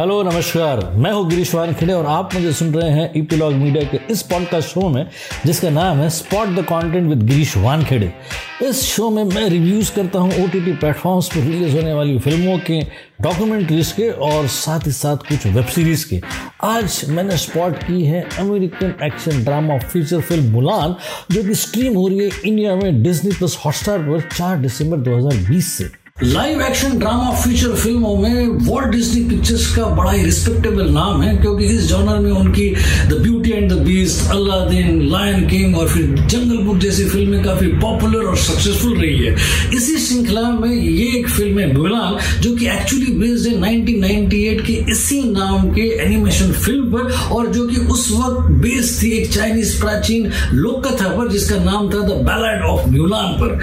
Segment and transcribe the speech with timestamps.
[0.00, 3.98] Hello, नमस्कार। मैं हूँ गिरीश वानखेड़े और आप मुझे सुन रहे हैं ईपीलॉग मीडिया के
[4.10, 5.06] इस पॉडकास्ट शो में,
[5.46, 8.12] जिसका नाम है spot the content with Girish Wankhede.
[8.62, 12.58] इस शो में मैं रिव्यूज़ करता हूँ ओ टी प्लेटफॉर्म्स पर रिलीज़ होने वाली फ़िल्मों
[12.58, 12.80] के
[13.20, 16.20] डॉक्यूमेंट्रीज के और साथ ही साथ कुछ वेब सीरीज़ के।
[16.62, 20.96] आज मैंने स्पॉट की है American action drama feature film Mulan
[21.30, 25.72] जो कि स्ट्रीम हो रही है इंडिया में डिज्नी प्लस हॉटस्टार पर 4 दिसंबर 2020
[25.72, 31.22] से। लाइव एक्शन ड्रामा फीचर फ़िल्मों में वॉल्ट डिज्नी पिक्चर्स का बड़ा ही रिस्पेक्टेबल नाम
[31.22, 32.68] है, क्योंकि इस जॉनर में उनकी
[33.08, 37.66] the beauty and the beast Aladdin lion king और फिर जंगल बुक जैसी फ़िल्में काफ़ी
[37.80, 39.34] पॉपुलर और सक्सेसफुल रही है।
[39.76, 44.72] इसी श्रृंखला में ये एक फ़िल्म है मुलान जो कि एक्चुअली बेस्ड है 1998 के
[44.92, 49.78] इसी नाम के एनिमेशन फ़िल्म पर, और जो कि उस वक्त बेस्ड थी एक चाइनीज़
[49.80, 53.58] प्राचीन लोक कथा पर, जिसका नाम था द बैलेड ऑफ़ म्यूलान पर।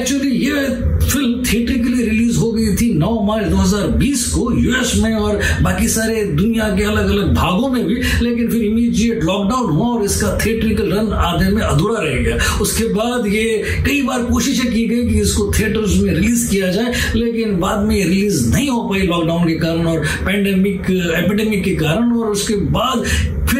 [0.00, 0.66] एक्चुअली ये
[0.98, 5.40] फ़िल्म थिएटर के लिए रिलीज़ हो गई थी 9 मार्च 2020 को यूएस में और
[5.62, 10.04] बाकी सारे दुनिया के अलग अलग भागों में भी। लेकिन फिर इमीडिएट लॉकडाउन हुआ और
[10.04, 14.84] इसका थिएट्रिकल रन आधे में अधूरा रह गया। उसके बाद ये कई बार कोशिशें की
[14.84, 19.06] गई कि इसको थिएटर्स में रिलीज़ किया जाए, लेकिन बाद में रिलीज़ नहीं हो पाई
[19.06, 23.04] लॉकडाउन के कारण और पैंडेमिक एपिडेमिक के कारण और उसके बाद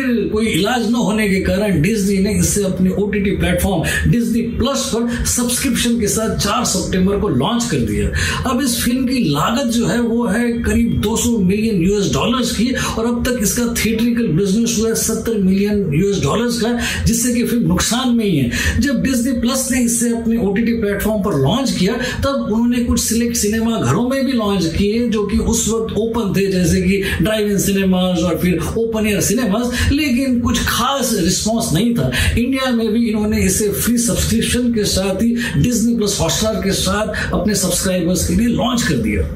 [0.09, 4.43] फिर कोई इलाज न होने के कारण डिज्नी ने इसे अपने O T platform Disney
[4.59, 8.09] plus पर सब्सक्रिप्शन के साथ 4 सितंबर को लॉन्च कर दिया।
[8.51, 12.71] अब इस फ़िल्म की लागत जो है, वो है करीब 200 मिलियन यूएस डॉलर्स की,
[12.99, 17.45] और अब तक इसका थिएट्रिकल बिज़नेस हुआ है, सत्तर मिलियन यूएस डॉलर्स का जिससे कि
[17.45, 21.71] फ़िल्म नुकसान में ही है। जब डिज्नी प्लस ने इसे अपने ओ प्लेटफॉर्म पर लॉन्च
[21.71, 25.95] किया, तब उन्होंने कुछ सिलेक्ट सिनेमा घरों में भी लॉन्च किए, जो कि उस वक्त
[25.99, 31.13] ओपन थे, जैसे कि ड्राइव इन सिनेमाज और फिर ओपन एयर सिनेमाज लेकिन कुछ खास
[31.19, 36.19] रिस्पॉन्स नहीं था। इंडिया में भी इन्होंने इसे फ्री सब्सक्रिप्शन के साथ ही डिज्नी प्लस
[36.21, 39.29] हॉटस्टार के साथ अपने सब्सक्राइबर्स के लिए लॉन्च कर दिया।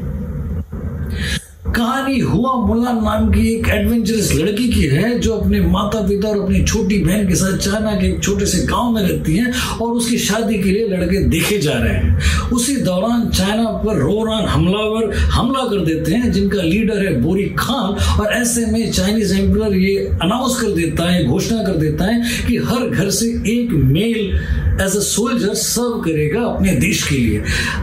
[1.77, 6.43] कहानी हुआ मुला नाम की एक एडवेंचरस लड़की की है, जो अपने माता पिता और
[6.43, 9.93] अपनी छोटी बहन के साथ चाइना के एक छोटे से गाँव में रहती है और
[9.93, 15.13] उसकी शादी के लिए लड़के देखे जा रहे हैं। उसी दौरान चाइना पर रोरान हमलावर
[15.15, 19.97] हमला कर देते हैं, जिनका लीडर है बोरी खान, और ऐसे में चाइनीज़ एम्पर ये
[20.23, 24.39] अनाउंस कर देता है, घोषणा कर देता है कि हर घर से एक male
[24.83, 27.39] as a soldier serve करेगा अपने देश के लिए।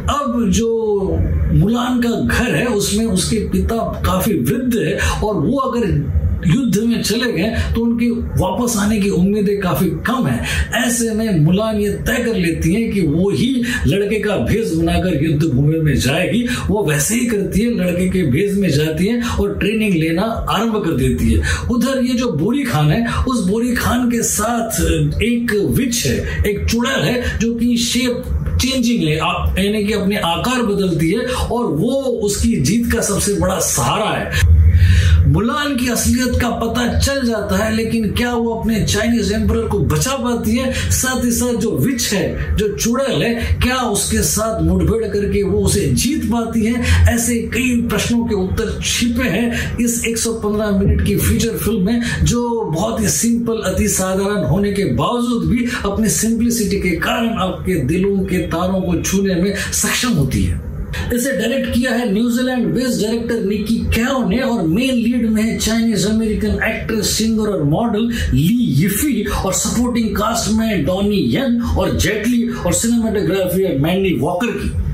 [0.09, 0.69] अब जो
[1.55, 6.17] मुलान का घर है, उसमें उसके पिता काफ़ी वृद्ध है और वो अगर
[6.47, 10.45] युद्ध में चले गए तो उनकी वापस आने की उम्मीदें काफ़ी कम है।
[10.77, 13.49] ऐसे में मुलान ये तय कर लेती हैं कि वो ही
[13.87, 18.23] लड़के का भेज बनाकर युद्ध भूमि में जाएगी। वो वैसे ही करती है, लड़के के
[18.31, 22.63] भेज में जाती है और ट्रेनिंग लेना आरंभ कर देती है। उधर ये जो बोरी
[22.63, 24.81] खान है, उस बोरी खान के साथ
[25.23, 28.23] एक विच है, एक चुड़ैल है, जो कि शेप
[28.59, 31.91] चेंजिंग है। यानी कि अपने आकार बदलती है और वो
[32.25, 34.57] उसकी जीत का सबसे बड़ा सहारा है।
[35.29, 39.79] मुलान की असलियत का पता चल जाता है, लेकिन क्या वो अपने चाइनीज़ एम्पर को
[39.79, 40.91] बचा पाती है?
[40.91, 45.59] साथ ही साथ जो विच है, जो चुड़ैल है, क्या उसके साथ मुठभेड़ करके वो
[45.59, 46.81] उसे जीत पाती है?
[47.15, 52.61] ऐसे कई प्रश्नों के उत्तर छिपे हैं इस 115 मिनट की फीचर फ़िल्म में, जो
[52.61, 58.17] बहुत ही सिंपल अति साधारण होने के बावजूद भी अपनी सिंप्लिसिटी के कारण आपके दिलों
[58.17, 60.68] के तारों को छूने में सक्षम होती है।
[61.13, 65.57] इसे डायरेक्ट किया है New Zealand based director Niki Caro ने और मेन लीड में है
[65.57, 71.97] चाइनीज़ अमेरिकन एक्ट्रेस सिंगर और मॉडल ली यिफी और सपोर्टिंग कास्ट में डॉनी यंग और
[71.97, 74.88] जेटली और सिनेमाटोग्राफी है मैंडी वॉकर की।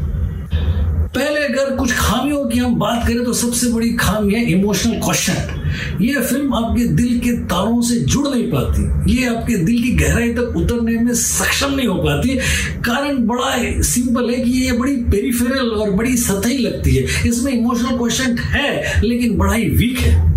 [1.46, 5.62] अगर कुछ खामियों की हम बात करें तो सबसे बड़ी खामी है इमोशनल क्वेश्चन
[6.02, 9.14] ये फ़िल्म आपके दिल के तारों से जुड़ नहीं पाती.
[9.14, 12.36] ये आपके दिल की गहराई तक उतरने में सक्षम नहीं हो पाती.
[12.82, 17.30] कारण बड़ा है, सिंपल है कि ये बड़ी पेरिफेरल और बड़ी सतही लगती है.
[17.30, 20.35] इसमें इमोशनल क्वेश्चन है लेकिन बड़ा ही वीक है.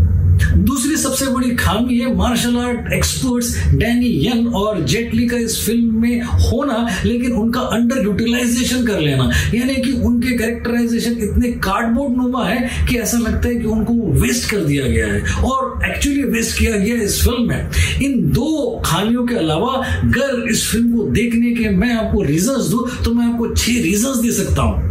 [0.59, 6.01] दूसरी सबसे बड़ी खामी है martial art experts Donnie Yen और जेटली का इस फ़िल्म
[6.01, 12.45] में होना, लेकिन उनका अंडर यूटिलाइजेशन कर लेना। यानी कि उनके कैरेक्टराइजेशन इतने कार्डबोर्ड नुमा
[12.45, 16.59] है कि ऐसा लगता है कि उनको वेस्ट कर दिया गया है। और एक्चुअली वेस्ट
[16.59, 17.71] किया गया इस फ़िल्म में।
[18.03, 22.87] इन दो खामियों के अलावा, अगर इस फ़िल्म को देखने के मैं आपको रीजंस दू
[23.05, 24.87] तो मैं आपको छह रीजंस दे सकता हूँ।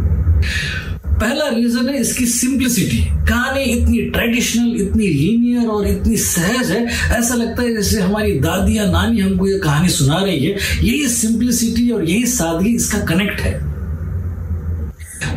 [1.20, 2.98] पहला रीजन है इसकी सिंप्लिसिटी
[3.28, 6.84] कहानी इतनी ट्रेडिशनल इतनी लीनियर और इतनी सहज है।
[7.18, 11.08] ऐसा लगता है जैसे हमारी दादी या नानी हमको ये कहानी सुना रही है। यही
[11.08, 13.67] सिंप्लिसिटी और यही सादगी इसका कनेक्ट है।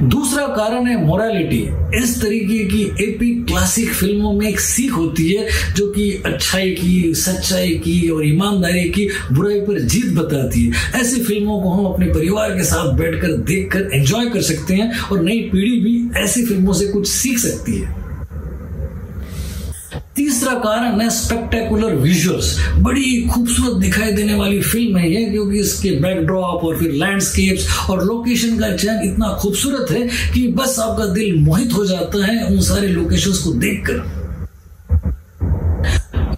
[0.04, 1.62] दूसरा कारण है मोरालिटी
[2.04, 7.14] इस तरीके की एपिक क्लासिक फ़िल्मों में एक सीख होती है, जो कि अच्छाई की,
[7.14, 12.06] सच्चाई की और ईमानदारी की बुराई पर जीत बताती है। ऐसी फ़िल्मों को हम अपने
[12.06, 16.74] परिवार के साथ बैठकर, देखकर एंजॉय कर सकते हैं और नई पीढ़ी भी ऐसी फ़िल्मों
[16.74, 18.01] से कुछ सीख सकती है।
[20.22, 25.92] तीसरा कारण है स्पेक्टेकुलर विजुअल्स बड़ी खूबसूरत दिखाई देने वाली फ़िल्म है यह क्योंकि इसके
[26.02, 31.40] बैकड्रॉप और फिर लैंडस्केप्स और लोकेशन का चयन इतना खूबसूरत है कि बस आपका दिल
[31.40, 34.21] मोहित हो जाता है उन सारे लोकेशंस को देखकर।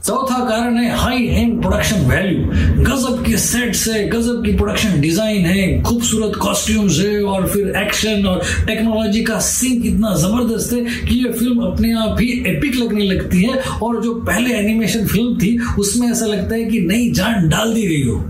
[0.05, 5.45] चौथा कारण है हाई एंड प्रोडक्शन वैल्यू गजब के सेट्स है, गजब की प्रोडक्शन डिज़ाइन
[5.45, 11.23] है, खूबसूरत कॉस्ट्यूम्स है और फिर एक्शन और टेक्नोलॉजी का सिंक इतना ज़बरदस्त है कि
[11.23, 15.57] ये फ़िल्म अपने आप ही एपिक लगने लगती है और जो पहले एनिमेशन फ़िल्म थी,
[15.79, 18.21] उसमें ऐसा लगता है कि नई जान डाल दी गई हो।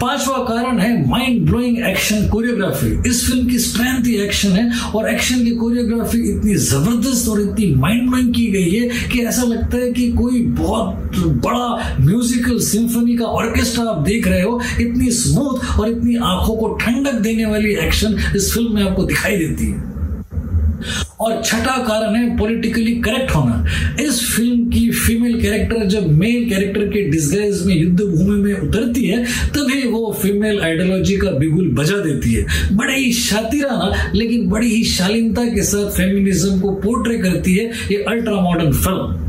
[0.00, 5.08] पांचवा कारण है माइंड ब्लोइंग एक्शन कोरियोग्राफी इस फ़िल्म की स्ट्रेंथ ही एक्शन है और
[5.08, 9.76] एक्शन की कोरियोग्राफी इतनी ज़बरदस्त और इतनी माइंड ब्लोइंग की गई है कि ऐसा लगता
[9.76, 15.78] है कि कोई बहुत बड़ा म्यूजिकल सिंफनी का ऑर्केस्ट्रा आप देख रहे हो, इतनी स्मूथ
[15.80, 19.89] और इतनी आँखों को ठंडक देने वाली एक्शन इस फ़िल्म में आपको दिखाई देती है।
[21.20, 23.64] और छठा कारण है पॉलिटिकली करेक्ट होना।
[24.02, 29.04] इस फ़िल्म की फीमेल कैरेक्टर जब मेल कैरेक्टर के डिस्गाइज में युद्ध भूमि में उतरती
[29.04, 29.24] है,
[29.54, 34.84] तभी वो फीमेल आइडियोलॉजी का बिगुल बजा देती है। बड़े ही शातिराना, लेकिन बड़ी ही
[34.86, 39.28] शालीनता के साथ फेमिनिज्म को पोर्ट्रे करती है ये अल्ट्रा मॉडर्न फ़िल्म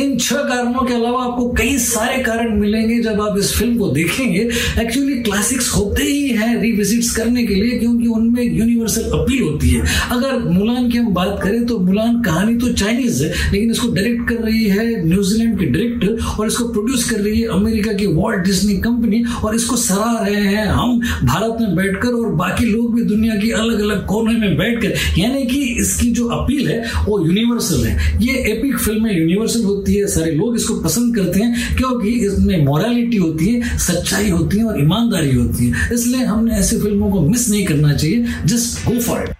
[0.00, 3.88] इन छह कारणों के अलावा आपको कई सारे कारण मिलेंगे जब आप इस फ़िल्म को
[3.92, 4.48] देखेंगे।
[4.80, 9.82] एक्चुअली क्लासिक्स होते ही हैं रिविजिट्स करने के लिए क्योंकि उनमें यूनिवर्सल अपील होती है।
[10.12, 14.28] अगर मुलान की हम बात करें तो मुलान कहानी तो चाइनीज़ है, लेकिन इसको डायरेक्ट
[14.28, 18.44] कर रही है न्यूजीलैंड के डायरेक्टर और इसको प्रोड्यूस कर रही है अमेरिका की वॉल्ट
[18.44, 23.02] डिज्नी कंपनी और इसको सराह रहे हैं हम भारत में बैठकर और बाकी लोग भी
[23.04, 27.84] दुनिया के अलग अलग कोने में बैठकर। यानी कि इसकी जो अपील है, वो यूनिवर्सल
[27.86, 32.08] है। ये एपिक फ़िल्में यूनिवर्सल होती होती है, सारे लोग इसको पसंद करते हैं, क्योंकि
[32.26, 37.10] इसमें मॉरलिटी होती है, सच्चाई होती है और ईमानदारी होती है। इसलिए हमने ऐसी फ़िल्मों
[37.10, 39.39] को मिस नहीं करना चाहिए जस्ट गो फॉर इट